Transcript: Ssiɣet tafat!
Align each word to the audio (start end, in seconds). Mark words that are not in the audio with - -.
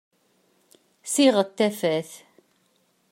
Ssiɣet 1.05 1.49
tafat! 1.57 2.09